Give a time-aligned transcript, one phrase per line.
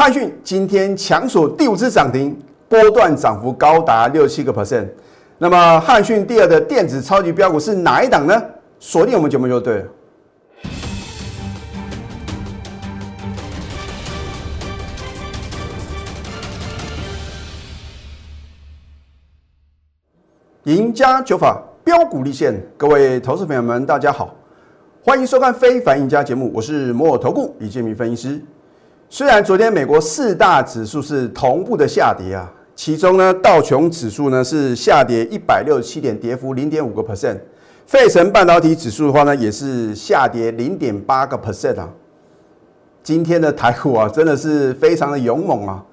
[0.00, 2.34] 汉讯今天强锁第五次涨停，
[2.70, 4.88] 波段涨幅高达六七个 percent。
[5.36, 8.42] 那么汉讯第二的电子超级标股是哪一档呢？
[8.78, 9.84] 锁定我们节目就对了。
[20.62, 24.34] 赢家九法标股立现，各位投资朋友们，大家好，
[25.04, 28.42] 欢迎收看《非凡赢家》节目，我是摩尔投顾李建民分析师。
[29.12, 37.36] 虽然昨天美国四大指数是同步的下跌啊，其中呢道琼指数呢是下跌一百六十七点，跌幅零点五个 percent；
[37.86, 41.88] 费城半导体指数的话呢也是下跌零点八个 percent 啊。
[43.02, 45.84] 今天的台股啊真的是非常的勇猛啊！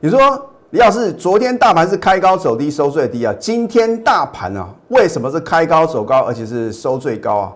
[0.00, 0.48] 你说？
[0.70, 7.52] 李老师，昨天大盘是开高走低收最低啊，今天大盘啊，为什么是开高走高，而且是收最高啊？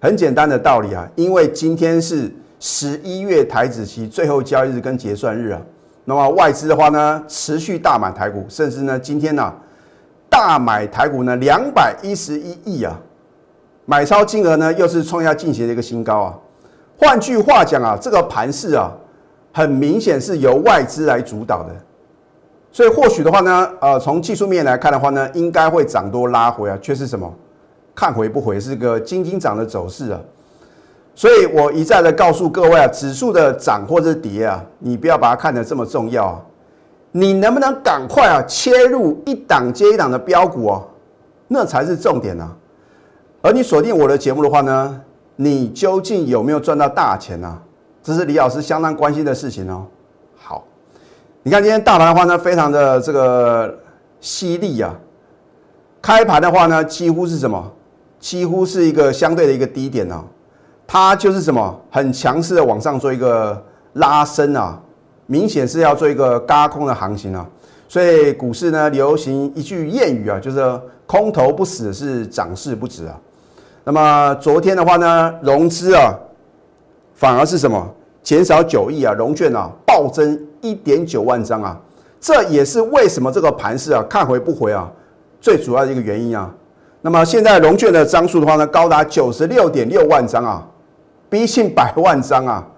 [0.00, 5.60] 很简单的道理啊，因为今天是十一月台子期最后交易日跟结算日啊，
[6.04, 9.52] 那么外资的话呢，持续大买台股，甚至呢，今天呢，
[10.30, 12.96] 大买台股呢两百一十一亿啊，
[13.84, 16.38] 买超金额呢又是创下近期的一个新高啊。
[16.96, 18.92] 换句话讲啊，这个盘势啊，
[19.52, 21.74] 很明显是由外资来主导的。
[22.70, 27.28] 所以或许的话呢，呃，从技术面来看的话呢，应该会涨多拉回啊，却是什么？
[27.92, 30.20] 看回不回，是个金金涨的走势啊。
[31.14, 36.42] 所以我一再的告诉各位啊，指数的涨或者跌啊，你不要把它看得这么重要啊。
[37.12, 40.88] 你能不能赶快啊切入一档接一档的标股哦，
[41.48, 42.56] 那才是重点啊。
[43.42, 45.00] 而你锁定我的节目的话呢，
[45.36, 47.58] 你究竟有没有赚到大钱呢？
[48.02, 49.86] 这是李老师相当关心的事情哦。
[50.36, 50.64] 好
[51.42, 53.78] 你看今天大盘的话呢，非常的这个
[54.20, 54.94] 犀利啊！
[56.00, 57.70] 开盘的话呢，几乎是什么？
[58.18, 60.24] 几乎是一个相对的一个低点啊，
[60.92, 61.74] 它就是什么？
[61.90, 64.78] 很强势的往上做一个拉升啊，
[65.24, 67.48] 明显是要做一个嘎空的行情啊。
[67.88, 70.60] 所以股市呢，流行一句谚语啊，就是
[71.06, 73.18] 空头不死，是涨势不止啊。
[73.84, 76.14] 那么昨天的话呢，融资啊，
[77.14, 77.88] 反而是什么？
[78.22, 81.80] 减少九亿啊，融券啊暴增一点九万张啊，
[82.20, 84.92] 这也是为什么这个盘势啊看回不回啊，
[85.40, 86.52] 最主要的一个原因啊。
[87.00, 90.62] 那么现在融券的张数的话呢，高达九十六点六万张啊，
[91.32, 92.68] 逼近百万张啊。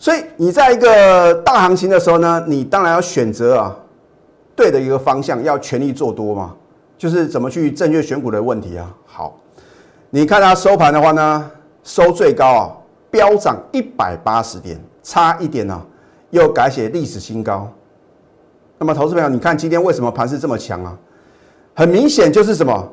[0.00, 3.76] 所以你在一个大行情的时候呢，你当然要选择啊
[4.56, 6.56] 对的一个方向，要全力做多嘛，
[6.96, 8.92] 就是怎么去正确选股的问题啊。
[9.06, 9.38] 好，
[10.10, 11.50] 你看它收盘的话呢，
[11.84, 12.74] 收最高啊。
[13.10, 15.80] 飙涨一百八十点，差一点呢，
[16.28, 17.66] 又改写历史新高。
[18.76, 20.94] 那么，投资朋友，你看今天为什么盘势这么强啊？
[21.74, 22.92] 很明显就是什么？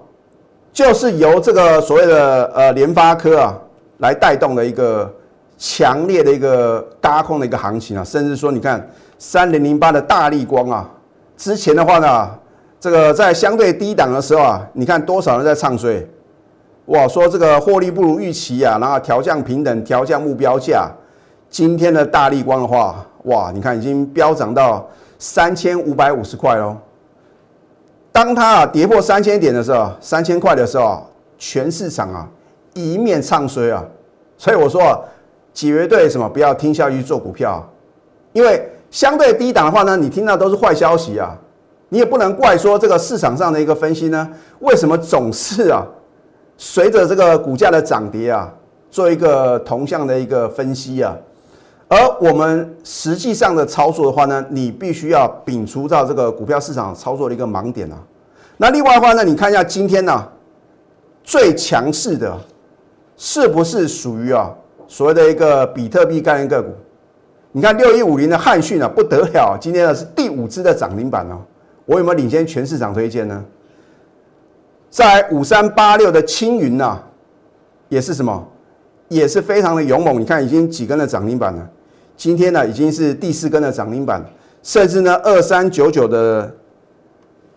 [0.71, 3.59] 就是由这个所谓的呃联发科啊
[3.97, 5.11] 来带动的一个
[5.57, 10.89] 强烈的一个高空的一个行情啊，甚至说你看三零零八的大力光啊，
[11.37, 12.29] 之前的话呢，
[12.79, 16.05] 这个在相对低档的时候啊，你看多少人在唱衰？
[16.87, 20.91] 哇，说这个获利不如预期啊，然后调降平等，调降目标价。
[21.49, 24.85] 今天的大力光的话，哇，你看已经飙涨到
[25.17, 26.75] 三千五百五十块喽。
[28.11, 31.05] 当它啊跌破三千点的时候，三千块的时候，
[31.37, 32.27] 全市场啊
[32.75, 33.83] 一面唱衰啊。
[34.37, 34.99] 所以我说，啊
[35.53, 37.67] 绝对什么不要听消息做股票，
[38.33, 41.35] 因为相对低档的话呢，你听到都是坏消息啊。
[41.89, 45.85] 你也不能怪说这个市场上的一个分析呢，为什么总是啊？
[46.57, 48.53] 随着这个股价的涨跌啊，
[48.89, 51.15] 做一个同向的一个分析啊，
[51.87, 57.97] 而我们实际上的操作的话呢，你必须要摒除到这个股票市场操作的一个盲点啊。
[58.57, 60.27] 那另外的话呢，你看一下今天呢
[61.23, 62.35] 最强势的，
[63.17, 64.53] 是不是属于啊
[64.87, 66.71] 所谓的一个比特币概念个股？
[67.51, 71.39] 你看六一五零的汉讯啊不得了，今天呢是第五只的涨停板哦。
[71.85, 73.43] 我有没有领先全市场推荐呢？
[74.89, 76.99] 在五三八六的青云呐，
[77.89, 78.47] 也是什么，
[79.07, 80.19] 也是非常的勇猛。
[80.19, 81.69] 你看，已经几根的涨停板了。
[82.17, 84.23] 今天呢，已经是第四根的涨停板，
[84.63, 86.53] 甚至呢，二三九九的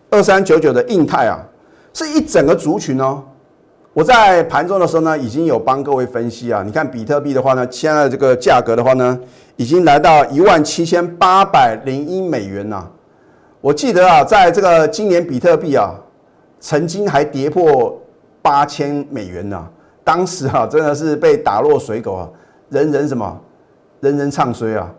[0.09, 1.39] 二三九九的印泰啊，
[1.93, 3.23] 是一整个族群哦。
[3.93, 6.63] 我在盘中的时候呢，已经有帮各位分析啊。
[6.63, 9.19] 你看，比特币的话呢，现在这个价格的话呢，
[9.55, 12.87] 已经来到一万七千八百零一美元呐。
[13.61, 15.93] 我记得啊，在这个今年比特币啊。
[16.61, 17.97] 曾经还跌破
[18.41, 19.65] 八千美元呢，
[20.03, 22.27] 当时啊真的是被打落水狗啊，
[22.67, 23.39] 人人什么，
[24.01, 24.91] 人人唱衰啊。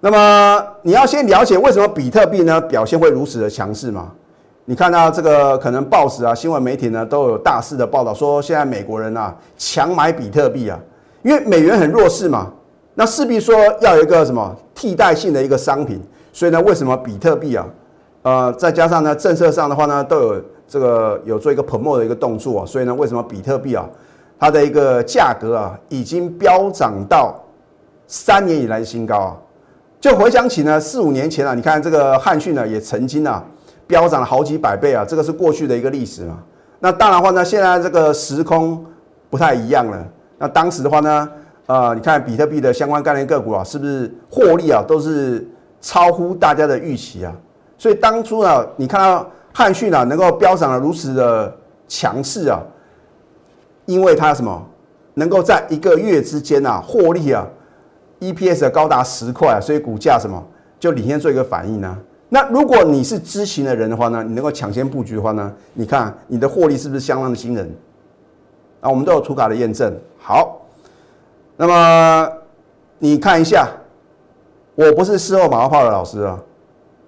[0.00, 4.10] 那么你要先了解为什么比特币呢表现会如此的强势嘛？
[4.68, 10.76] 你看到这个可能报纸啊、新闻媒体呢都有大肆的报道说，现在美国人啊强买比特币啊，
[11.22, 12.52] 因为美元很弱势嘛，
[12.94, 16.02] 那势必说要有一个什么替代性的一个商品，
[16.32, 17.64] 所以呢，为什么比特币啊，
[18.22, 23.88] 呃，再加上呢政策上的话呢，都有这个有做一个 promo 的一个动作，所以呢，为什么比特币啊，
[24.36, 27.36] 它的一个价格啊，已经飙涨到
[28.08, 29.36] 三年以来的新高啊？
[30.00, 33.44] 就回想起呢，四五年前啊，你看这个汉逊呢，也曾经啊，
[33.86, 36.42] 飙涨了好几百倍啊，这个是过去的一个历史嘛。
[36.80, 38.84] 那当然话呢，现在这个时空
[39.30, 40.06] 不太一样了。
[40.38, 41.28] 那当时的话呢，
[41.66, 45.46] 呃，你看比特币的相关概念个股啊，是不是获利啊，都是
[45.80, 47.32] 超乎大家的预期啊？
[47.78, 51.54] 所以当初呢，你看到汉讯啊，能够飙涨的如此的
[51.88, 52.62] 强势啊，
[53.86, 54.66] 因为它什么，
[55.14, 57.46] 能够在一个月之间啊，获利啊。
[58.18, 60.42] EPS 高达十块，所以股价什么
[60.80, 61.98] 就领先做一个反应呢？
[62.28, 67.70] 那如果你是知情的人的话呢，你能够抢先布局的话呢，你看你的获利是不是相当的惊人？
[68.80, 69.96] 啊，我们都有图卡的验证。
[70.18, 70.60] 好，
[71.56, 72.28] 那么
[72.98, 73.68] 你看一下，
[74.74, 76.38] 我不是事后马后炮的老师啊，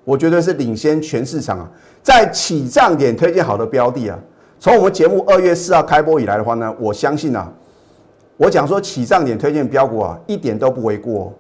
[0.05, 1.69] 我绝对是领先全市场啊，
[2.03, 4.19] 在起涨点推荐好的标的啊。
[4.61, 7.53] 从我们节目二月四号开播以来的话呢，我相信啊。
[8.37, 11.33] 我讲说起涨点推荐标股啊，一点都不为过。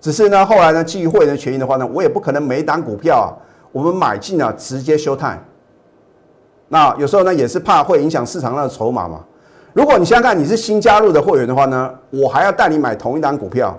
[0.00, 3.28] 只是呢，后来呢，基于会员的权益的话呢，我也不可能每一档股票啊，
[3.70, 5.38] 我们买进啊，直接休态。
[6.68, 9.20] 那有时候呢，也是怕会影响市场上的筹码嘛。
[9.74, 13.76] 如果你想想看，你是新加入的会员的话呢，我还要带你买同一档股票，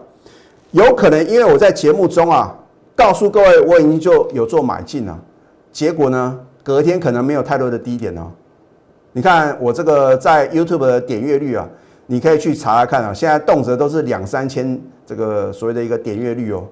[0.72, 2.56] 有可能因为我在节目中啊，
[2.96, 5.20] 告诉各位我已经就有做买进了，
[5.72, 8.32] 结果呢，隔天可能没有太多的低点哦。
[9.14, 11.68] 你看我这个在 YouTube 的点阅率啊。
[12.08, 14.78] 你可以去查查看啊，现在动辄都是两三千
[15.12, 16.64] 这个所谓的一个点阅率哦，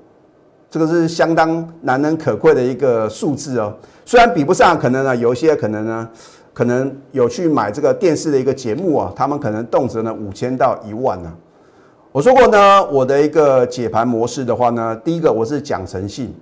[0.71, 3.75] 这个是相当难能可贵的一个数字哦。
[4.05, 6.09] 虽然比不上，可能呢有一些可能呢，
[6.53, 11.29] 可能有去买这个电视的一个节目啊，他们可能动辄呢五千到一万呢。
[12.13, 16.33] 我说过呢，我的一个解盘模式的话呢，第一个我是讲诚信，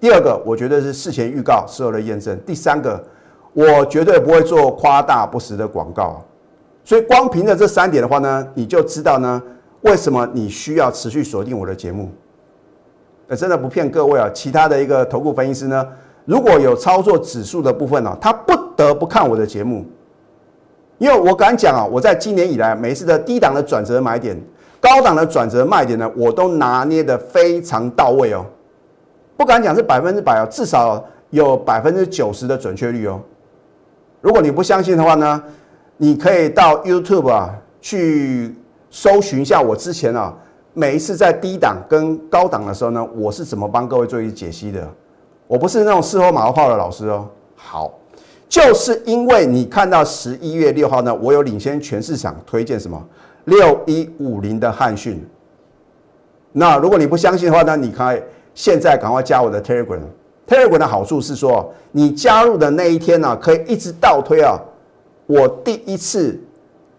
[0.00, 3.04] 第二个我觉得是事前预告，事后的验证，第三个
[3.52, 6.24] 我绝对不会做夸大不实的广告。
[6.82, 9.42] 所以光凭着这三点的话呢，你就知道呢，
[9.86, 12.10] 为什么你需要持续锁定我的节目。
[13.28, 15.86] 呃，真的不骗各位啊，其他的一个投顾分析师呢，
[16.24, 19.84] 如果有操作指数的部分呢，他不得不看我的节目，
[20.98, 24.36] 因为我敢讲啊，我在今年以来每一次的低档的转折买点、
[24.80, 28.44] 高档的转折卖点呢，我都拿捏的非常到位哦，
[29.36, 33.20] 不敢讲是百分之百哦，至少有百分之九十的准确率哦。
[34.20, 35.42] 如果你不相信的话呢？
[35.98, 38.54] 你可以到 YouTube 啊去
[38.96, 40.34] 搜寻一下我之前啊
[40.72, 44.88] 每一次在低档跟高档的时候呢，我是怎么帮各位做一解析的。
[45.46, 47.28] 我不是那种事后马后炮的老师哦。
[47.54, 47.92] 好，
[48.48, 52.98] 就是因为你看到十一月六号呢，我有领先全市场推荐什么
[53.44, 55.22] 六一五零的汉讯。
[56.52, 58.22] 那如果你不相信的话呢，你可以
[58.54, 60.00] 现在赶快加我的 Telegram。
[60.46, 64.58] Telegram 的好处是说，你加入的那一天呢，可以一直倒推啊。
[65.26, 66.40] 我第一次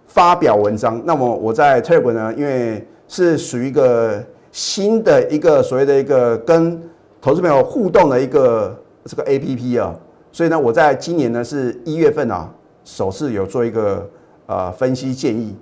[0.08, 6.82] 发表文章，那么我在 t e l g r 呢，因为是属于一个新的一个所谓的一个跟
[7.22, 8.76] 投资朋友互动的一个
[9.06, 9.94] 这个 APP 啊，
[10.32, 12.50] 所以呢，我在今年呢是一月份啊，
[12.84, 14.10] 首次有做一个
[14.48, 15.56] 呃分析建议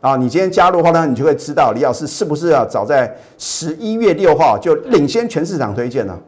[0.00, 6.18] 啊，你今天加入的话呢，你就会知道李老师是不是啊早在十一月六号就领先全市场推荐了，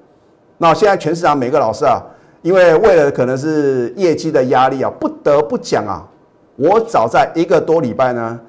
[0.59, 2.01] 那现在全市场每个老师啊。
[2.43, 6.05] 因为为了可能是业绩的压力啊，不得不讲啊。
[6.57, 8.41] 我早在一个多礼拜呢，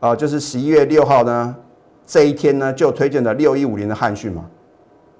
[0.00, 1.54] 啊，就是十一月六号呢，
[2.06, 4.46] 这一天呢就推荐了六一五零的汉讯嘛，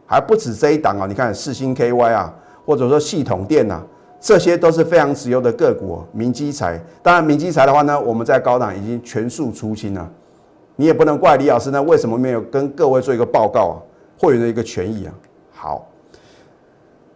[0.06, 1.06] 还不止这一档啊。
[1.06, 3.82] 你看四星 KY 啊，或者说系统电呐，
[4.18, 6.02] 这些都是非常值优的个股。
[6.12, 10.10] 明基材，当然明基材的话呢，我们在高档已经全数出清了。
[10.76, 13.76] 你也不能怪李老师呢，为什么没有跟各位做一个报告啊？
[14.18, 15.12] 会员的一个权益啊。
[15.52, 15.86] 好。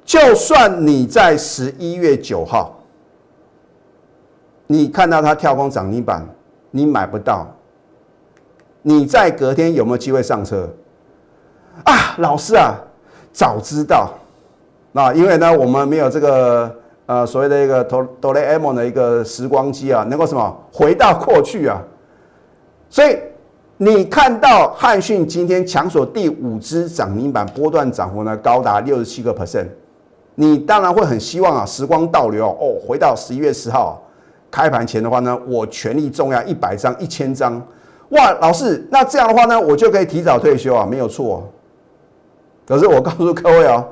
[0.04, 2.73] 就算你在十一月九号，
[4.66, 6.26] 你看到它跳空涨停板，
[6.70, 7.46] 你买不到，
[8.82, 10.68] 你在隔天有没有机会上车？
[11.84, 12.74] 啊，老师啊，
[13.32, 14.10] 早知道，
[14.92, 16.74] 那因为呢，我们没有这个
[17.06, 21.82] 呃所谓的一个哆哆啦 A 梦的一个时光机啊，能够什么回到过去啊？
[22.88, 23.18] 所以
[23.76, 29.66] 你看到汉讯今天强锁第五只涨停板，波段涨幅呢高达六十七个 percent。
[30.36, 34.00] 你当然会很希望啊，时光倒流哦，回到十一月十号
[34.54, 37.60] 开盘前的话呢，我全力重压一百张、一千张，
[38.10, 41.50] 哇，老师，那这样的话呢，我就可以提早退休啊，没有错。
[42.64, 43.84] 可是我告诉各位哦，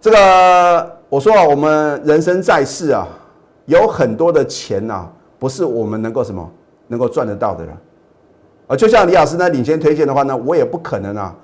[0.00, 3.04] 这个我说啊，我们人生在世啊，
[3.66, 5.08] 有很多的钱呐，
[5.40, 6.48] 不是我们能够什么
[6.86, 7.72] 能够赚得到的了
[8.68, 11.34] 啊，就像李老师呢领先推荐的话呢，我也不可能啊，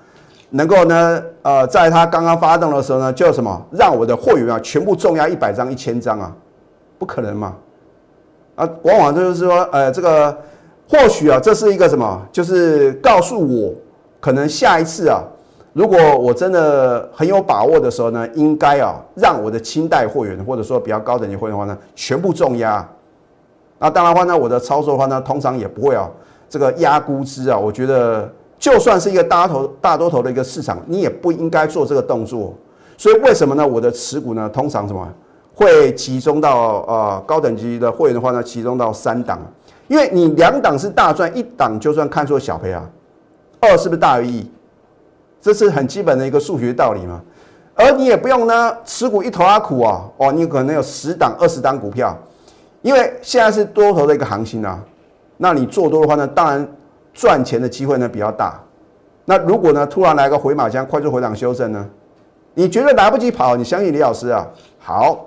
[0.50, 6.32] 能够呢，呃，在他刚刚发动的时候呢，就什么让我的会员啊全部重压一百张、一千张啊，
[6.96, 7.52] 不可能嘛？
[8.56, 10.36] 啊，往往就是说，呃，这个
[10.88, 12.20] 或许啊，这是一个什么？
[12.32, 13.72] 就是告诉我，
[14.18, 15.22] 可能下一次啊。
[15.74, 22.88] 如果我真的很有把握的时候呢，应该啊让我的清代会员或者说比较高等级会员的话呢，全部重压。
[23.78, 26.08] 那当然话呢，我的操作的话呢，通常也不会啊
[26.48, 27.58] 这个压估值啊。
[27.58, 28.26] 我觉得
[28.58, 32.54] 就算是一个大头大多头的一个市场，你也不应该做这个动作。
[32.96, 33.68] 所以为什么呢？
[33.68, 35.06] 我的持股呢，通常什么
[35.56, 39.40] 会集中到呃高等级的会员的话呢，集中到三档，
[39.88, 42.86] 因为你两档是大赚，一档就算看错小赔啊，
[43.58, 44.50] 二是不是大于一？
[45.40, 47.22] 这是很基本的一个数学道理嘛，
[47.74, 52.14] 而你也不用呢，持股一头阿苦啊，哦，你可能有十档、二十档股票，
[52.82, 54.78] 因为现在是多头的一个行情啊，
[55.38, 56.68] 那你做多的话呢，当然
[57.14, 58.60] 赚钱的机会呢比较大。
[59.24, 61.88] 那如果呢突然来个回马枪，快速回档修正呢，
[62.54, 63.56] 你觉得来不及跑？
[63.56, 64.46] 你相信李老师啊？
[64.78, 65.25] 好，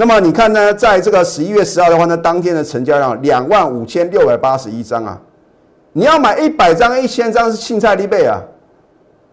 [0.00, 5.20] 那么你看呢，在这个十一月十号的话呢，当天的成交量两万五千六百八十一张啊，
[5.92, 8.40] 你要买一百张、一千张是青菜利倍啊。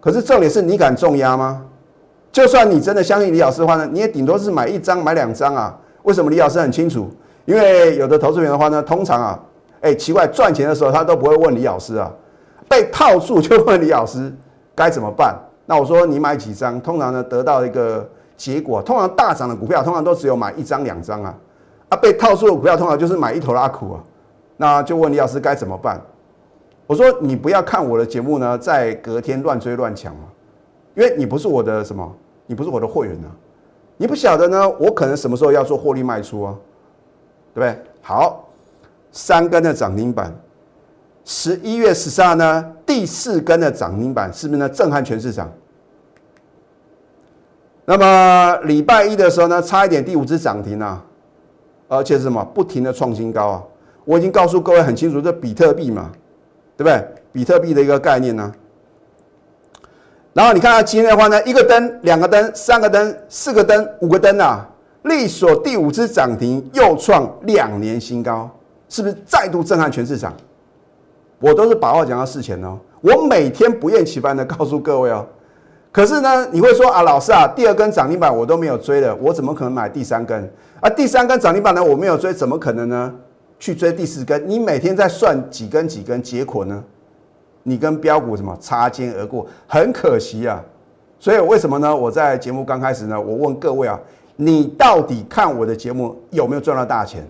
[0.02, 1.62] 可是重点是你敢重压吗？
[2.32, 5.78] 就算你真的相信李老师的话呢，你也顶多是买一张、买两张啊。
[6.02, 7.12] 为什么李老师很清楚？
[7.46, 9.40] 因为有的投资员的话呢，通常啊，
[9.82, 12.12] 哎，奇怪，赚钱的时候他都不会问李老师啊，
[12.68, 14.34] 被套住就问李老师
[14.74, 15.36] 该怎么办。
[15.68, 16.82] 那我说你买几张？
[16.82, 21.36] 通常呢得到一个结果，通常大涨的股票通常都只有买一张、两张啊。
[21.90, 24.04] 啊，被套住的股票通常就是买一头拉苦啊。
[24.58, 26.02] 那就问李老师该怎么办？
[26.88, 30.24] 我说你不要看我的节目呢，在隔天乱追乱抢嘛，
[30.96, 32.16] 因为你不是我的什么，
[32.46, 33.28] 你不是我的会员呢，
[33.98, 36.56] 你不晓得呢，我可能什么时候要做获利卖出啊，
[37.54, 37.84] 对不对？
[38.02, 38.46] 好，
[39.12, 40.32] 三根的涨停板，
[41.24, 44.70] 十一月十三呢，第四根的涨停板，是不是呢？
[44.70, 45.52] 震撼全市场。
[47.86, 51.04] 那么礼拜一的时候呢，差一点第五只涨停啊，
[51.88, 52.44] 而且是什么？
[52.54, 53.64] 不停的创新高啊！
[54.04, 56.12] 我已经告诉各位很清楚，这比特币嘛。
[56.78, 57.08] 对不对？
[57.32, 58.52] 比特币的一个概念呢？
[60.34, 64.68] 然后你看到今天的话呢，一个灯、两个灯、三个灯、四个灯、五个灯啊，
[65.04, 68.50] 力所第五只涨停，又创两年新高，
[68.90, 70.34] 是不是再度震撼全市场？
[71.40, 75.26] 我都是把话讲到事前哦，我每天不厌其烦的告诉各位哦。
[75.96, 80.52] 可是呢，你会说啊，老师啊，第二根涨停板我都没有追了，我怎么可能买第三根？
[80.82, 83.14] 啊，第三根涨停板呢，我没有追，怎么可能呢？
[83.58, 86.84] 去追第四根，你每天在算几根几根，结果呢？
[87.64, 90.62] 你跟标股什么擦肩而过，很可惜啊。
[91.18, 91.96] 所以为什么呢？
[91.96, 93.98] 我在节目刚开始呢，我问各位啊，
[94.36, 97.26] 你到底看我的节目有没有赚到大钱？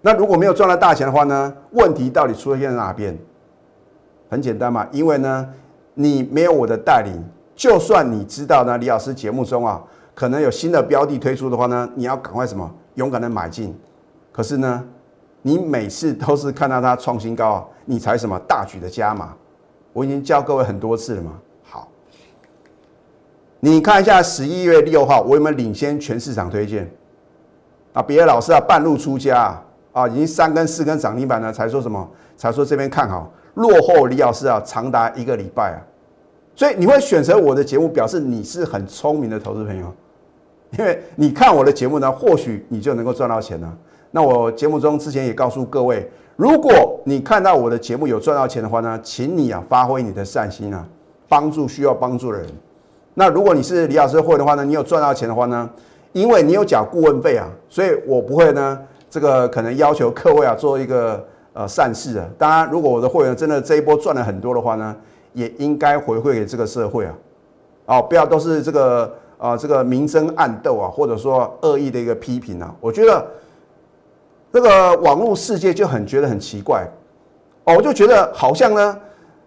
[0.00, 1.52] 那如果没有赚到大钱的话呢？
[1.72, 3.14] 问题到底出现在哪边？
[4.30, 5.46] 很简单嘛，因为呢，
[5.92, 7.22] 你没有我的带领，
[7.60, 9.78] 就算你知道呢，李老师节目中啊，
[10.14, 13.78] 可能有新的标的推出的话呢，你要赶快什么勇敢的买进。
[14.32, 14.82] 可是呢？
[15.42, 19.34] 你每次都是看到它创新高啊，你才什么大举的加码？
[19.92, 21.32] 我已经教各位很多次了嘛。
[21.62, 21.86] 好，
[23.58, 26.90] 你看一下十一月六号，我有没有领先全市场推荐？
[27.92, 29.62] 啊，别的老师啊半路出家
[29.92, 32.08] 啊，已经三根四根涨停板了，才说什么？
[32.38, 35.82] 才说这边看好，落后李老师啊长达一个礼拜啊。
[36.54, 39.92] 所以你会选择我的节目，表示你是很聪明的投资朋友，
[40.78, 43.78] 因为你看我的节目呢，或许你就能够赚到钱了。
[44.10, 50.86] 那我节目中之前也告诉各位，如果你看到我的节目有赚到钱的话呢，请你啊发挥你的善心啊，
[51.28, 52.46] 帮助需要帮助的人。
[53.14, 55.70] 那如果你是李老师会的话呢，你有赚到钱的话呢，
[56.12, 58.78] 因为你有缴顾问费啊，所以我不会呢
[59.08, 62.26] 这个可能要求各位啊做一个呃善事啊。
[62.36, 64.96] 当然，如果我的会员真的这一波赚了很多的话呢，
[65.32, 67.14] 也应该回馈给这个社会啊。
[67.86, 73.26] 哦，不要都是这个啊这个明争暗斗啊，或者说恶意的一个批评啊，我觉得。
[74.52, 76.84] 这个网络世界就很觉得很奇怪，
[77.62, 78.98] 哦，我就觉得好像呢，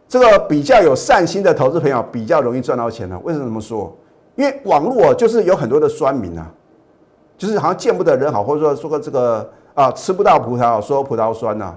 [0.08, 3.20] 这个比较有善心的投资朋友比较容易赚到钱呢。
[3.22, 3.94] 为什么这么说？
[4.38, 6.50] 因为网络就是有很多的酸民啊，
[7.38, 11.76] 就是好像见不得人好，或者说说个这个啊吃不到葡萄说葡萄酸呐。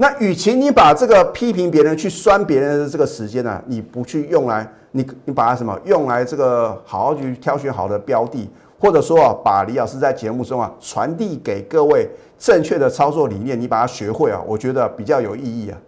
[0.00, 8.48] 那与其你把这个批评别人去酸别人的这个时间呢，你不去用来你你把它什么用来这个好好去挑选好的标的。
[8.78, 15.78] 或者说啊，把李老师在节目中啊传递给各位正确的操作理念，你把它学会啊，我觉得比较有意义啊。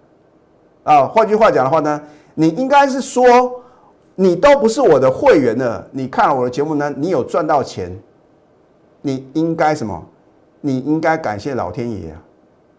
[0.85, 1.99] 啊，换句话讲的话呢，
[2.35, 3.25] 你应该是说，
[4.14, 7.90] 你都不是我的会员了，你看了我的节目呢，你有赚到钱，
[9.00, 10.04] 你应该什么？
[10.61, 12.21] 你应该感谢老天爷啊！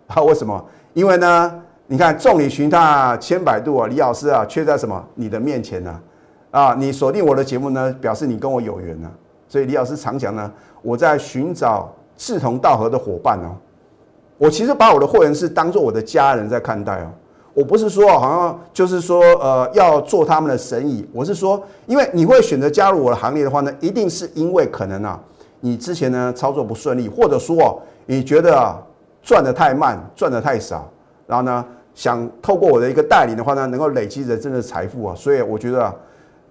[0.10, 0.63] 啊，为什么？
[0.94, 6.00] 因为呢，你看众里寻他千百度啊，李老师啊，却在什么你的面前呢？
[6.52, 9.10] 啊，你锁定我的节目呢，表示你跟我有缘呢。
[9.48, 13.56] 所以李老师常讲呢，我在寻找志同道合的伙伴哦。
[14.38, 17.08] 我其实把我的会员是当做我的家人在看待哦。
[17.54, 25.20] 我不是说好像就是说呃要做他们的生意，我是说，因为你会选择加入我的行列的话呢，一定是因为可能啊，
[25.60, 28.76] 你之前呢操作不顺利，或者说你觉得
[29.24, 30.88] 赚的太慢，赚的太少，
[31.25, 31.65] 然后呢
[31.96, 35.96] 想透过我的一个带领的话呢，能够累积人生的财富啊，所以我觉得啊，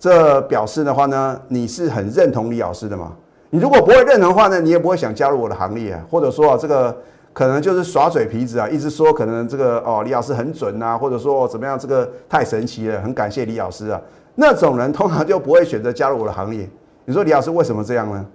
[0.01, 3.13] 这表示的话呢，你是很认同李老师的嘛？
[3.51, 6.97] 你如果不会认同的话呢，你也不会想加入我的行列啊，或者说啊这个。
[7.35, 13.99] 可能就是耍嘴皮子啊，一直说可能这个哦，李老师很准啊，或者说怎么样，这个太神奇了，很感谢李老师啊。
[14.35, 16.69] 那种人通常就不会选择加入我的行列。
[17.07, 18.27] 你说李老师为什么这样呢？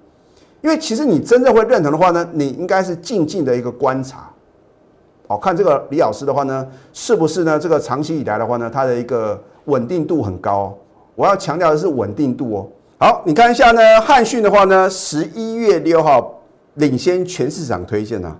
[0.61, 4.29] 因为其实你真正会认同的话呢，你应该是静静的一个观察，
[5.27, 7.59] 哦，看这个李老师的话呢，是不是呢？
[7.59, 10.75] 这个长期以来的话呢，他的一个稳定度很高。
[11.15, 12.67] 我要强调的是稳定度哦。
[12.99, 16.41] 好，你看一下呢，汉讯的话呢，十一月六号
[16.75, 18.35] 领先全市场推荐啊。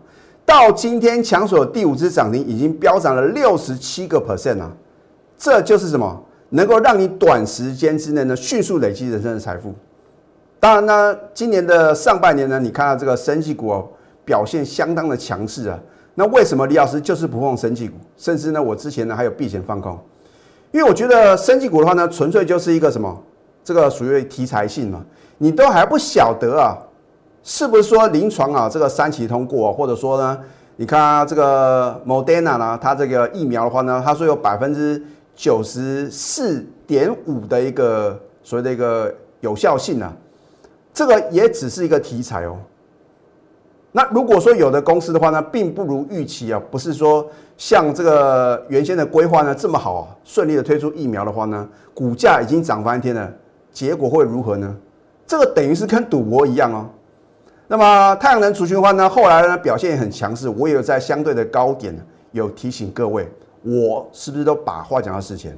[0.46, 4.72] 到今天抢锁第五只涨停，已经飙涨了六十七个 percent 啊！
[5.38, 6.24] 这就是什么？
[6.50, 9.74] 能够让你短时间之内呢迅速累积人生的财富。
[10.60, 13.88] 当然呢，今年的上半年呢，你看到这个升绩股哦
[14.26, 15.80] 表现相当的强势啊。
[16.16, 17.96] 那为什么李老师就是不碰升绩股？
[18.18, 19.98] 甚至呢，我之前呢还有避险放空，
[20.72, 23.16] 因为我觉得升绩股的话呢，纯粹就是一个什么？
[23.64, 25.04] 这个属于题材性嘛，
[25.38, 26.78] 你都还不晓得啊。
[27.44, 30.38] 是不是说临床啊，这个三期通过，或者说呢，
[30.76, 35.02] 你看啊这个 Moderna 呢，它这个疫苗的话呢，它说有百分之
[35.34, 40.12] 九十四点五的一个所谓的一个有效性呢，
[40.98, 42.58] 这个也只是一个题材哦。
[43.92, 47.24] 那如果说有的公司的话呢，并不如预期啊，不是说
[47.56, 53.32] 像这个原先的规划呢这么好啊，顺利的推出疫苗的话呢，股价已经涨翻天了，
[53.72, 54.76] 结果会如何呢？
[55.28, 56.90] 这个等于是跟赌博一样哦。
[57.68, 60.50] 那么太阳能主循环呢，后来呢表现也很强势。
[60.50, 61.96] 我也有在相对的高点
[62.32, 65.56] 有提醒各位，我是不是都把话讲到事前？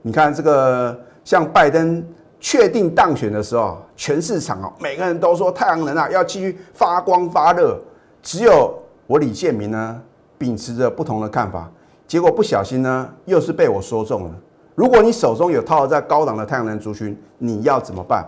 [0.00, 2.02] 你看这个，像拜登
[2.44, 7.80] 确定当选的时候，全市场啊，每个人都说太阳能啊要继续发光发热。
[8.22, 10.02] 只有我李建明呢，
[10.36, 11.72] 秉持着不同的看法，
[12.06, 14.30] 结果不小心呢，又是被我说中了。
[14.74, 18.22] 如果你手中有套在高档的太阳能族群，你要怎么办？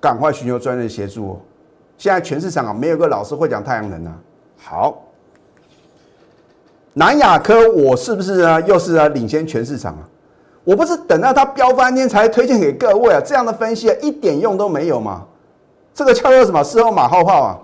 [0.00, 1.40] 赶快寻求专业协助哦。
[1.96, 4.16] 现在全市场啊，没有个老师会讲太阳能啊。
[4.58, 5.02] 好，
[6.94, 8.60] 南亚科，我是不是呢？
[8.60, 10.08] 又是啊，领先全市场啊？
[10.68, 13.22] 我不是等到它飙翻天才推荐给各位啊？
[13.24, 15.24] 这样的分析啊，一点用都没有嘛？
[15.94, 16.62] 这个叫做什么？
[16.62, 17.58] 事后马后炮啊？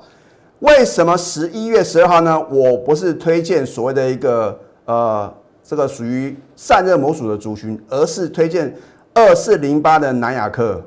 [0.61, 2.41] 为什么十一月十二号呢？
[2.51, 5.31] 我不是推荐所谓的一个呃，
[5.63, 8.75] 这个属于散热模组的族群，而是推荐
[9.13, 10.81] 二四零八的南亚科。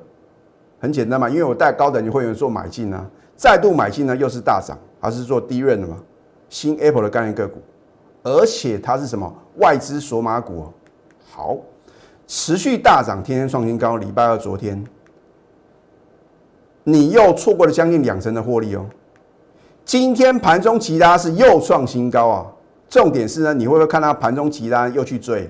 [0.79, 3.05] 很简单嘛，因为我带高等级会员做买进呢。
[3.35, 5.95] 再度买进呢，又是大涨，还是做低润的嘛？
[6.49, 7.59] 新 Apple 的概念个股，
[8.23, 10.65] 而且它是什么外资索马股。
[11.29, 11.55] 好，
[12.27, 13.95] 持续大涨，天天创新高。
[13.95, 14.83] 礼拜二昨天，
[16.83, 18.85] 你又错过了将近两成的获利哦。
[19.85, 22.45] 今天盘中其他是又创新高啊。
[22.89, 25.49] 重点是呢，你会不会看到盘中其他又去追？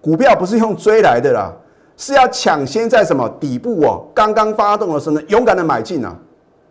[0.00, 1.52] 股票不是用追来的啦，
[1.96, 4.06] 是要抢先在什么底部哦？
[4.14, 6.14] 刚刚发动的时候呢，勇敢的买进啊。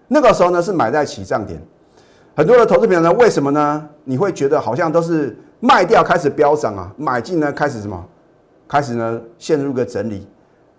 [0.07, 1.59] 那个时候呢是买在起涨点，
[2.35, 3.89] 很多的投资朋友呢，为什么呢？
[4.03, 8.03] 你会觉得好像都是卖掉开始飙涨啊，买进呢开始什么？
[8.67, 10.27] 开始呢陷入个整理，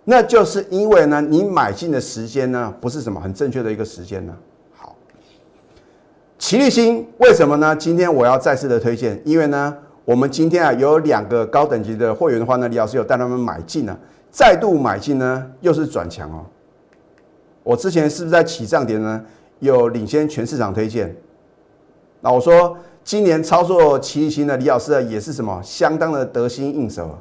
[0.03, 4.35] 那就是因为呢你买进的时间呢不是什么很正确的一个时间呢。
[4.75, 4.95] 好，
[6.37, 7.75] 齐力新为什么呢？
[7.75, 13.97] 今天我要再次的推荐，因为呢我们今天啊有两个高等级的会员的话呢，李老师有带他们买进呢，
[14.29, 16.45] 再度买进呢又是转强哦。
[17.63, 19.23] 我之前是不是在起涨点呢？
[19.59, 21.15] 有领先全市场推荐。
[22.21, 27.17] 那我说今年操作奇异星的李老师啊也是什么相当的得心应手。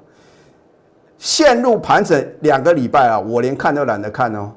[1.18, 4.52] 陷入盘整两个礼拜啊，我连看都懒得看哦。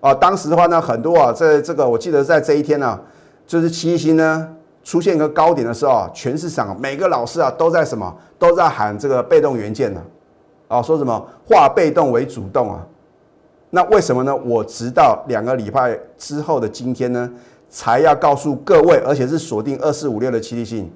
[0.00, 2.98] 啊，当时的话呢，很多啊，在这个我记得在这一天呢，
[3.46, 4.48] 就是七星呢
[4.82, 10.02] 出现一个高点的时候啊，全市场每个老师啊都在什么都在喊这个被动元件呢，
[10.66, 12.84] 啊，说什么化被动为主动啊。
[13.70, 14.34] 那为什么呢？
[14.34, 17.30] 我直到两个礼拜之后的今天呢，
[17.70, 20.92] 才要告诉各位，而且是锁定二四五六的七力性。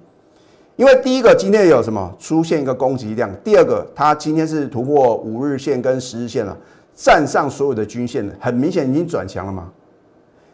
[0.77, 6.57] 因为第一个今天有什么出现一个攻击量，第二个它今天是突破五日线跟十日线了，
[6.95, 9.71] 站上所有的均线了，很明显已经转强了嘛。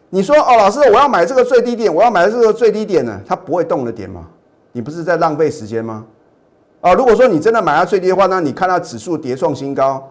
[0.09, 4.27] 你说哦，老师，我要买这个最低点，我要买这个最低点呢，它不会动的点吗？
[4.71, 6.05] 你不是在浪费时间吗？
[6.79, 10.09] 啊，如果说你真的买到最低的话，那你看到指数跌创新高，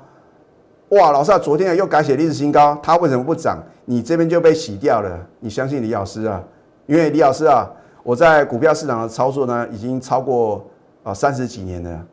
[0.91, 3.63] 哇，老师啊，昨天又改写历史新高，它为什么不涨？
[3.87, 5.19] 你这边就被洗掉了。
[5.41, 6.43] 你相信李老师啊？
[6.87, 7.71] 因为李老师啊，
[8.03, 10.65] 我在股票市场的操作呢，已经超过
[11.03, 12.05] 啊三十几年了。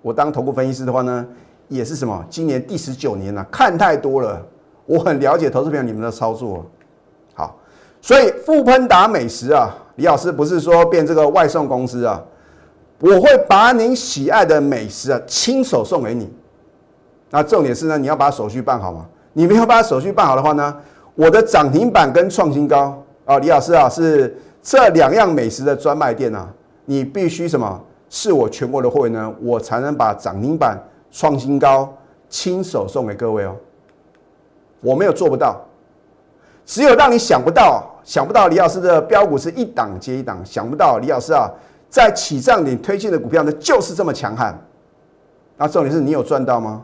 [0.00, 1.26] 我当投顾分析师的话呢，
[1.68, 2.24] 也是什么？
[2.30, 4.40] 今年第十九年了，看太多了，
[4.86, 6.64] 我很了解投资朋友你们的操作。
[7.34, 7.56] 好，
[8.00, 12.22] 所以富喷达美食啊，李老师不是说变这个外送公司啊，
[13.00, 16.32] 我会把您喜爱的美食啊亲手送给你。
[17.30, 19.06] 那重点是呢，你要把手续办好嘛。
[19.32, 20.76] 你没有把手续办好的话呢，
[21.14, 26.48] 我的涨停板跟创新高啊，李老师啊是这两样美食的专卖店啊，
[26.84, 27.80] 你必须什么？
[28.08, 30.78] 是我全国的会员呢，我才能把涨停板、
[31.10, 31.90] 创新高
[32.28, 33.56] 亲手送给各位哦。
[34.80, 35.58] 我没有做不到，
[36.66, 41.50] 只有让你想不到，想不到李老师的标股是一档接一档，想不到李老师啊
[41.88, 44.54] 在起涨点推荐的股票呢就是这么强悍。
[45.56, 46.82] 那重点是你有赚到吗？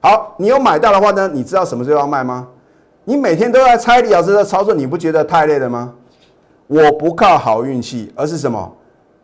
[0.00, 2.48] 好，你有买到的话呢，你知道什么时候要卖吗？
[3.04, 5.94] 你每天都在猜李老师的操作，你不觉得太累了吗？
[6.74, 8.76] 我不靠好运气，而是什么？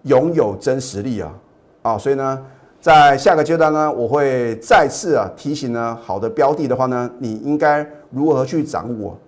[0.03, 1.35] 拥有真实力啊，
[1.83, 2.41] 啊，所以呢，
[2.81, 9.19] 在下个阶段呢，我会再次啊提醒呢，好的标的的话呢，你应该如何去掌握？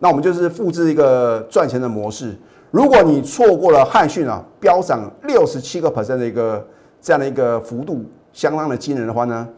[0.00, 2.34] 那我们就是复制一个赚钱的模式。
[2.72, 6.66] 如果你错过了汉讯啊，飙涨六十七个 percent 的一个
[7.00, 9.48] 这样的一个幅度，相当的惊人的话呢，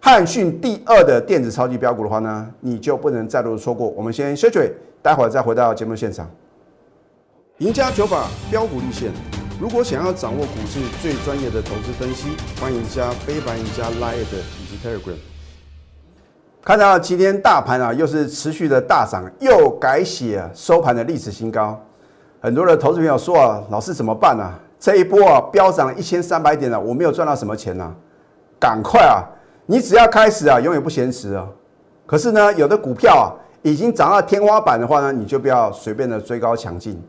[0.00, 3.88] 汉讯第二的电子超级标股的话呢，你就不能再度错过。
[3.90, 6.26] 我们先休息，待会儿再回到节目现场。
[7.62, 9.12] 赢家九法标股立线。
[9.60, 15.14] 如果想要掌握股市最专业的投资分析，欢迎加非凡、加 Line 以及 Telegram。
[16.64, 21.80] 看到今天大盘啊，又是持续的大涨，又改写收盘的历史新高。
[22.40, 24.58] 很多的投资朋友说啊，老师怎么办啊？
[24.80, 27.92] 这一波啊，飙涨了一千三百点了，我没有赚到什么钱呐！
[28.58, 29.22] 赶快啊，
[29.66, 31.46] 你只要开始啊，永远不嫌迟啊。
[32.06, 33.30] 可是呢，有的股票啊，
[33.62, 37.00] 已经涨到天花板的话呢，你就不要随便的追高抢进。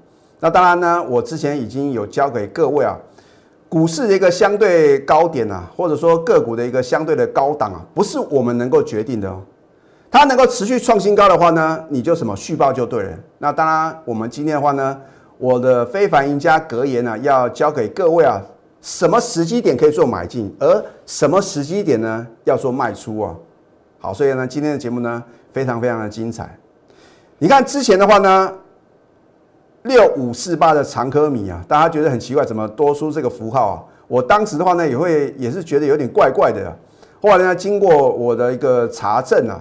[0.44, 2.98] 那当然呢，我之前已经有教给各位啊，
[3.70, 9.42] 股市的一个相对高点啊，或者说个股的一个相对的高档啊，不是我们能够决定的哦。
[10.12, 13.12] 它能够持续创新高的话呢，你就什么续报就对了。
[13.38, 15.00] 那当然，我们今天的话呢，
[15.38, 18.42] 我的非凡赢家格言呢，要教给各位啊，
[18.82, 23.34] 什么时机点可以做买进，而什么时机点呢，要做卖出啊。
[23.98, 26.54] 好，所以呢，今天的节目呢，非常非常的精彩。
[27.38, 28.52] 你看之前的话呢。
[29.84, 33.84] 六五四八的长科米啊，大家觉得很奇怪，怎么多出这个符号啊？
[34.08, 36.74] 我当时的话呢，也会也是觉得有点怪怪的。
[37.22, 39.60] 后来呢，经过我的一个查证啊，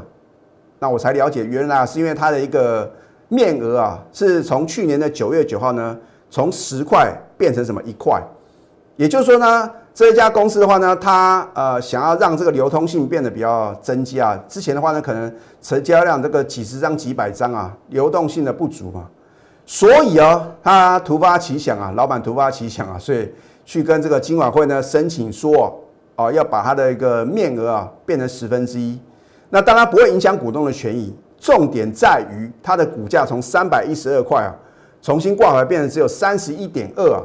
[0.78, 2.88] 那我才了解，原来是因为它的一个
[3.28, 5.96] 面额啊，是从去年的九月九号呢，
[6.30, 8.22] 从十块变成什么一块。
[8.96, 14.36] 也就是说呢，这一家公司的话呢，它呃想要让这个流通性变得比较增加。
[14.48, 19.08] 之前的话呢，可能成交量这个几十张、几百张啊，流动性的不足嘛。
[19.64, 23.32] 所以啊，他突发奇想啊，老板突发奇想啊，所以
[23.64, 25.80] 去跟这个金管会呢申请说，
[26.16, 29.00] 哦，要把它的一个面额啊变成十分之一。
[29.50, 34.52] 那当然不会影响股东的权益，重点在于它的股价从三百一十二块啊，
[35.00, 37.22] 重新挂回变成只有三十一点二啊，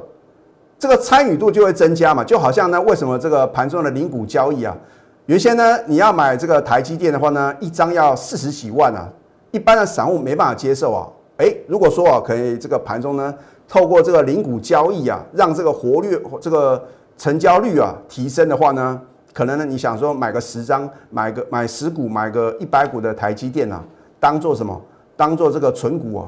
[0.77, 2.23] 这个参与度就会增加嘛。
[2.23, 4.77] 就好像呢，为什么这个盘中的零股交易啊，
[5.25, 9.09] 原先呢你要买这个台积电的话呢，一张要四十几万啊，
[9.49, 11.07] 一般的散户没办法接受啊。
[11.37, 13.33] 哎，如果说啊，可以这个盘中呢，
[13.67, 16.83] 透过这个零股交易啊，让这个活率、这个
[17.17, 18.99] 成交率啊提升的话呢，
[19.33, 23.83] 可能呢，你想说买个十张，买个买十股，买个一百股的台积电啊，
[24.19, 24.81] 当做什么？
[25.15, 26.27] 当做这个存股啊？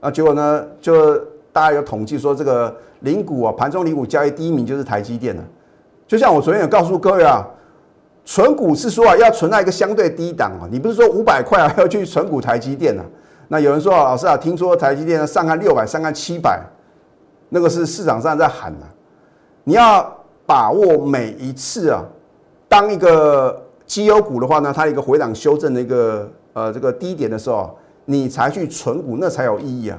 [0.00, 1.16] 那，结果呢，就
[1.52, 5.44] 大家有统计说，这个零股啊，盘中零股交易第一名就是台积电了。
[6.06, 7.46] 就像我昨天有告诉各位啊，
[8.24, 13.04] 存股是说啊，要存在一个相对低档啊，你不是说五百块啊要去存股台积电啊？
[13.48, 16.60] 那有人说老师啊，听说台积电上看六百，上看七百，
[17.48, 18.86] 那个是市场上在喊的。
[19.64, 20.14] 你要
[20.46, 22.04] 把握每一次啊，
[22.68, 29.98] 当一个绩优股的话呢，它一个回档修正的一个呃这个低点的时候，你才去存股，那才有意义啊。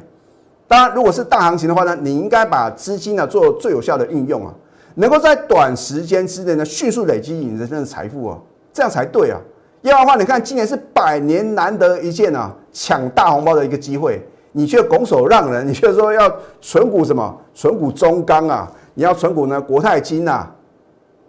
[0.67, 4.53] 当然，如果是大行情的话呢，你应该把资金呢做最有效的运用啊，
[4.95, 8.37] 能够在短时间之内呢迅速累积你人生的财富啊，
[8.71, 9.39] 这样才对啊。
[9.81, 17.37] 要的话，你看今年是百年难得一见啊，抢大红包的一个机会，你却拱手让人，你却说要存股什么？
[17.53, 20.53] 存股中钢啊，你要存股呢国泰金啊，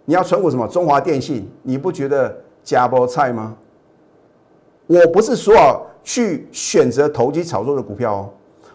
[0.05, 1.49] 你要存股什么中华电信？
[1.63, 3.55] 你不觉得加包菜吗？
[4.87, 8.29] 我不是说，去选择投机炒作的股票哦，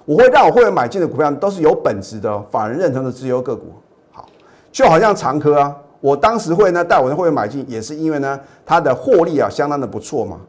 [0.06, 3.66] 我会让我会员买进的股票都是有本质的，法人认同的自由个股。
[4.10, 4.26] 好，
[4.72, 10.40] 就好像长科啊，我当时会呢带我的会员买进，也是因为呢它的获利啊相当的不错嘛。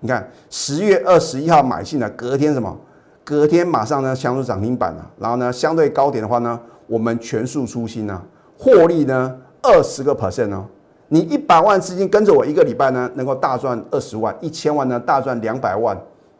[0.00, 2.76] 你看十月二十一号买进的，隔天什么？
[3.24, 8.22] 隔天马上呢相入涨停板了，然后呢相对高点的话呢，我们全数出清啊，
[8.58, 10.66] 获利呢二十个 percent 哦。
[11.08, 15.96] 你一百万资金跟着我一个礼拜呢，能够大赚二十万，一千万呢大赚两百万。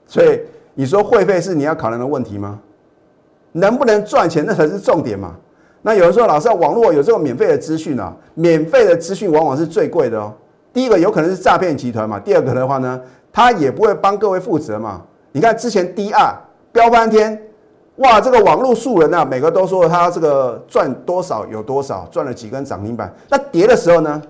[0.07, 0.39] 所以
[0.75, 2.61] 你说会费是你要考量的问题吗？
[3.53, 5.35] 能不能赚钱那才是重点嘛。
[5.87, 10.33] 那有人说老师，网络有这种免费的资讯啊，免费的资讯往往是最贵的哦。
[10.73, 12.99] 第一个有可能是诈骗集团嘛，第二个的话呢，
[13.31, 15.03] 他也不会帮各位负责嘛。
[15.31, 16.35] 你看之前 D R
[16.73, 17.39] 飙翻天，
[17.97, 23.15] 哇，这个网络素人啊，每个都说他这个赚多少有多少，赚了几根涨停板。
[23.29, 24.23] 那跌的时候呢，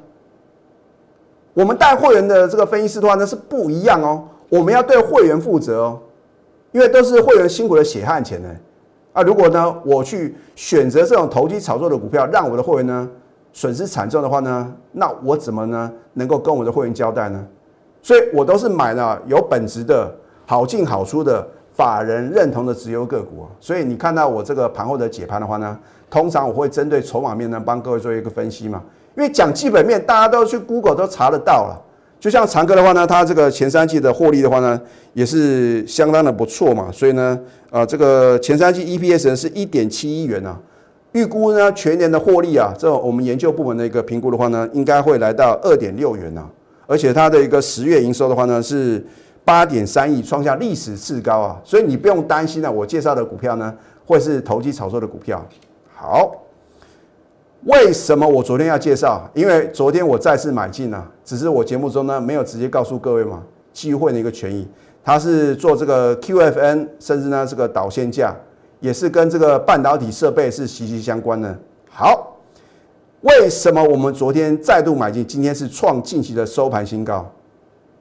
[1.53, 6.01] 我们带会员的这个分析师的话呢是不一样哦，我们要对会员负责哦，
[6.73, 8.49] 因为都是会员辛苦的血汗钱呢。
[9.15, 13.09] 啊，如果呢，我去选择这种投机炒作的股票，让我的会员呢
[13.53, 17.47] 损失惨重的话呢，那我怎么呢能够跟我的会员交代呢？
[18.03, 20.13] 所以我都是买了有本质的
[20.45, 23.47] 好进好出的法人认同的直优个股。
[23.61, 25.79] 所以你看到我这个盘后的解盘的话呢，
[26.11, 28.83] 通常我会针对筹码面呢帮各位做一个分析嘛。
[29.17, 31.81] 因为讲基本面，大家都去 Google 都查得到了。
[32.25, 34.81] 就像长哥的话呢，它这个前三季的获利的话呢，
[35.13, 40.59] 也是相当的不错嘛，所以呢，啊，这个前三季 EPS 呢是一点七亿元啊，
[41.13, 46.49] 预估呢全年的获利啊，这我们研究部门的一个评估的话呢，应该会来到二点六元啊，
[46.87, 49.05] 而且它的一个十月营收的话呢是
[49.45, 53.75] 八点三亿，创下历史次高啊，所以你不用担心啊，我介绍的股票呢
[54.07, 55.47] 会是投机炒作的股票，
[55.95, 56.41] 好。
[57.65, 59.27] 为什么我昨天要介绍？
[59.33, 64.69] 因为昨天我再次买进了，只是我节目中呢没有直接告诉各位嘛，机会的一个权益，
[65.03, 68.37] 它是做这个 QFN，甚至呢这个导线架，
[68.81, 71.59] 也是跟这个半导体设备是息息相关的。
[71.89, 72.37] 好，
[73.23, 77.27] 为什么我们昨天再度买进，今天是创近期的收盘新高？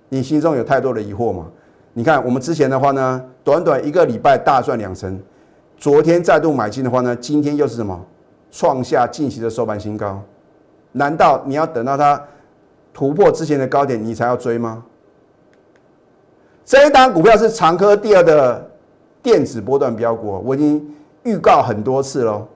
[0.09, 1.45] 你心中有太多的疑惑吗？
[1.93, 5.17] 你看我们之前的话呢，短短一个礼拜大赚两成，
[5.77, 8.05] 昨天再度买进的话呢，今天又是什么？
[8.53, 10.21] 创下近期的收盘新高，
[10.91, 12.21] 难道你要等到它
[12.93, 14.83] 突破之前的高点，你才要追吗？
[16.63, 18.69] 这一单股票是长科第二的
[19.23, 22.47] 电子波段标股，我已经预告很多次了。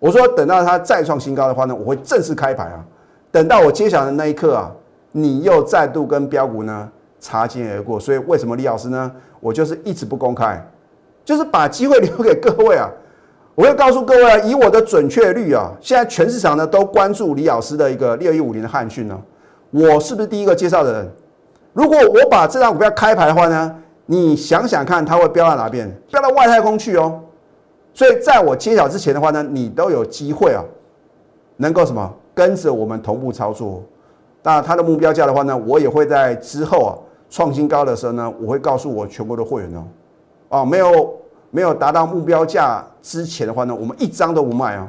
[0.00, 2.84] 我说等到它再创新高的话呢，我会正式开牌啊。
[3.30, 4.72] 等到我揭晓的那一刻啊，
[5.12, 8.00] 你又再度跟标股呢擦肩而过。
[8.00, 9.12] 所以为什么李老师呢？
[9.38, 10.60] 我就是一直不公开，
[11.24, 12.90] 就是把机会留给各位啊。
[13.56, 19.18] 我会告诉各位啊，以我的准确率啊，现在全市场呢都关注李老师的一个六一五零的汉讯呢，
[19.70, 21.10] 我是不是第一个介绍的人？
[21.72, 25.90] 如果我把这张股票开牌的话呢，你想想看，它会飙到哪边？
[26.10, 27.18] 飙到外太空去哦。
[27.94, 30.62] 所以在我揭晓之前的话呢，你都有机会啊，
[31.56, 33.82] 能够什么跟着我们同步操作。
[34.42, 36.92] 那，它的目标价的话呢，我也会在之后啊
[37.30, 39.84] 创新高的时候呢，我会告诉我全国的会员哦，
[40.50, 41.14] 啊没有。
[41.56, 44.86] 没有达到目标价之前的话呢，我们一张都不卖啊。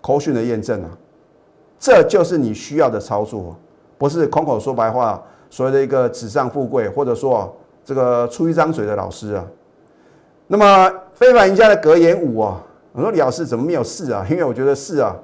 [0.00, 0.88] 口讯的验证啊，
[1.80, 3.56] 这就是你需要的操作，
[3.98, 7.52] 不是空口说白话，所谓的一个纸上富贵，或者说
[7.84, 9.44] 这个出一张嘴的老师啊。
[10.46, 14.24] 那么非凡赢家的格言五啊，我说李老师怎么没有四啊？
[14.30, 15.16] 因为我觉得四啊，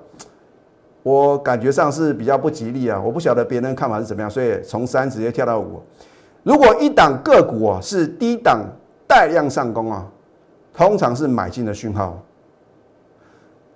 [1.05, 3.01] 我感觉上是比较不吉利啊。
[3.01, 5.81] 我不晓得别人看法是怎么样，所以从三直接跳到五。
[6.43, 8.61] 如果一档个股啊是低档
[9.07, 10.05] 带量上攻啊。
[10.75, 12.21] 通常是买进的讯号，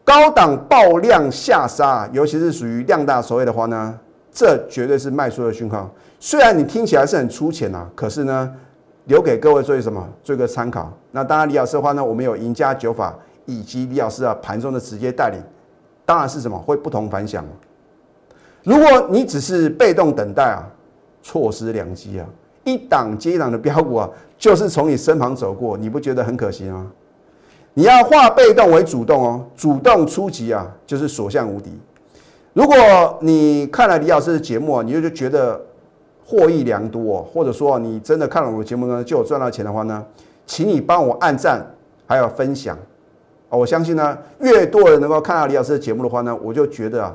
[0.05, 3.97] 高档爆量下杀，尤其是属于量大所谓的话呢，
[4.33, 5.89] 这绝对是卖出的讯号。
[6.19, 8.53] 虽然你听起来是很粗浅啊，可是呢，
[9.05, 10.05] 留给各位做什么？
[10.25, 10.93] 做一个参考。
[11.13, 13.15] 那当然，李老师的话呢，我们有赢家九法
[13.47, 15.41] 以及李老师啊盘中的直接带领，
[16.05, 17.45] 当然是什么会不同凡响。
[18.65, 20.67] 如果你只是被动等待啊，
[21.23, 22.27] 错失良机啊。
[22.65, 26.91] 一档接一档的标股啊，就是从你身旁走过，你不觉得很可惜吗？
[27.75, 31.71] 你要化被动为主动哦，主动出击啊，就是所向无敌。
[32.53, 32.77] 如果
[33.21, 35.61] 你看了李老师的节目啊，你就觉得
[36.25, 40.05] 获益良多，或者说你真的看了我的节目呢，就有赚到钱的话呢，
[40.47, 41.65] 请你帮我按赞，
[42.07, 42.77] 还有分享
[43.49, 43.57] 啊！
[43.57, 47.15] 我相信呢，越多人能够看到李老师的节目的话呢，我就觉得啊，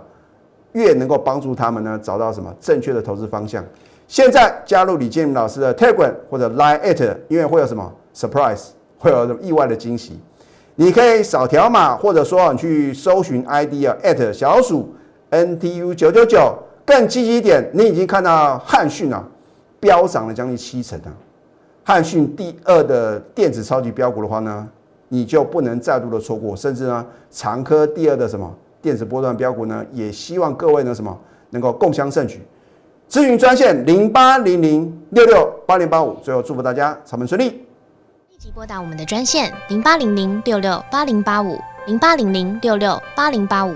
[0.72, 3.64] 越能够帮助他们呢找到什么正确的投资方向。
[4.08, 10.20] 现在加入李建明老师的 Telegram 或者 Line at，因为会有什么 surprise，会有什么意外的惊喜。
[10.76, 14.94] 你可以扫条码，或者说你去搜寻 ID 啊 at 小鼠
[15.32, 16.58] NTU 九九九。
[16.86, 19.26] 更积极一点，你已经看到汉讯啊
[19.80, 21.16] 飙涨了将近七成啊。
[21.82, 24.68] 汉讯第二的电子超级标股的话呢，
[25.08, 31.18] 你就不能再度的错过，甚至呢长科第二的什么电子波段标股呢，也希望各位呢什么
[31.52, 32.42] 能够共襄盛举。
[33.14, 36.16] 咨询专线零八零零六六八零八五。
[36.24, 37.48] 最后祝福大家财门顺利。
[37.48, 43.76] 立即拨打我们的专线零八零零六六八零八五零八零零六六八零八五